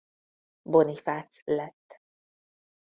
Bonifác 0.63 1.41
lett. 1.45 2.01